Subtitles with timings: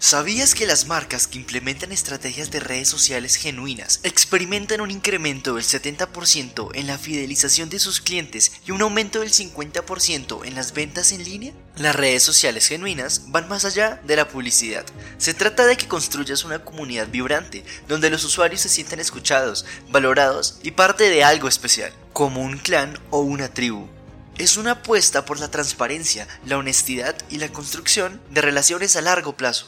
[0.00, 5.64] ¿Sabías que las marcas que implementan estrategias de redes sociales genuinas experimentan un incremento del
[5.64, 11.10] 70% en la fidelización de sus clientes y un aumento del 50% en las ventas
[11.10, 11.52] en línea?
[11.74, 14.86] Las redes sociales genuinas van más allá de la publicidad.
[15.18, 20.60] Se trata de que construyas una comunidad vibrante, donde los usuarios se sientan escuchados, valorados
[20.62, 23.88] y parte de algo especial, como un clan o una tribu.
[24.38, 29.36] Es una apuesta por la transparencia, la honestidad y la construcción de relaciones a largo
[29.36, 29.66] plazo.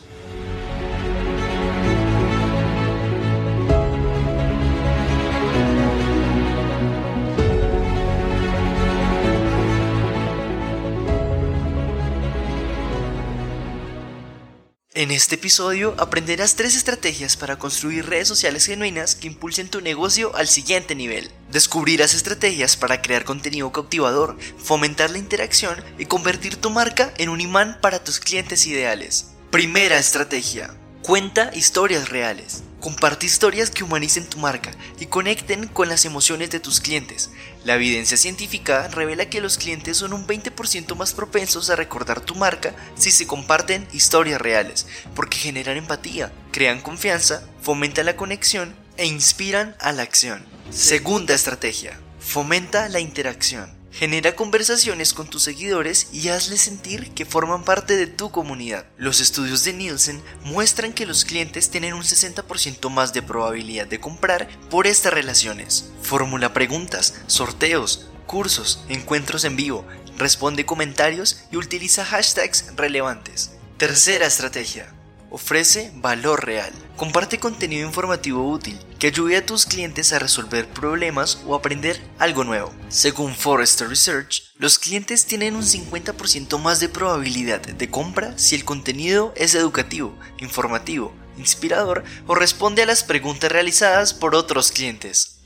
[15.00, 20.36] En este episodio aprenderás tres estrategias para construir redes sociales genuinas que impulsen tu negocio
[20.36, 21.30] al siguiente nivel.
[21.50, 27.40] Descubrirás estrategias para crear contenido cautivador, fomentar la interacción y convertir tu marca en un
[27.40, 29.30] imán para tus clientes ideales.
[29.50, 30.70] Primera estrategia.
[31.02, 32.62] Cuenta historias reales.
[32.78, 37.30] Comparte historias que humanicen tu marca y conecten con las emociones de tus clientes.
[37.64, 42.34] La evidencia científica revela que los clientes son un 20% más propensos a recordar tu
[42.34, 49.06] marca si se comparten historias reales, porque generan empatía, crean confianza, fomentan la conexión e
[49.06, 50.44] inspiran a la acción.
[50.70, 51.98] Segunda estrategia.
[52.18, 53.79] Fomenta la interacción.
[53.92, 58.86] Genera conversaciones con tus seguidores y hazles sentir que forman parte de tu comunidad.
[58.96, 64.00] Los estudios de Nielsen muestran que los clientes tienen un 60% más de probabilidad de
[64.00, 65.90] comprar por estas relaciones.
[66.02, 69.84] Fórmula preguntas, sorteos, cursos, encuentros en vivo,
[70.16, 73.52] responde comentarios y utiliza hashtags relevantes.
[73.76, 74.94] Tercera estrategia
[75.30, 76.72] ofrece valor real.
[76.96, 82.44] Comparte contenido informativo útil que ayude a tus clientes a resolver problemas o aprender algo
[82.44, 82.72] nuevo.
[82.88, 88.64] Según Forrester Research, los clientes tienen un 50% más de probabilidad de compra si el
[88.64, 95.39] contenido es educativo, informativo, inspirador o responde a las preguntas realizadas por otros clientes.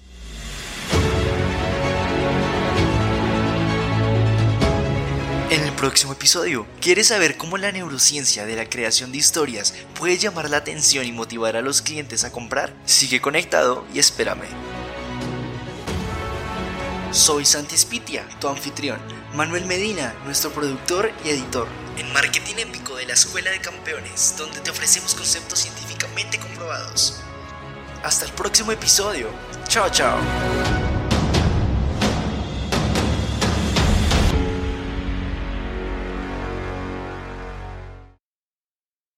[5.55, 10.19] En el próximo episodio, ¿quieres saber cómo la neurociencia de la creación de historias puede
[10.19, 12.75] llamar la atención y motivar a los clientes a comprar?
[12.87, 14.49] Sigue conectado y espérame.
[17.13, 18.99] Soy Santi Spitia, tu anfitrión,
[19.33, 24.59] Manuel Medina, nuestro productor y editor, en Marketing Épico de la Escuela de Campeones, donde
[24.59, 27.21] te ofrecemos conceptos científicamente comprobados.
[28.03, 29.29] Hasta el próximo episodio.
[29.69, 30.19] Chao, chao.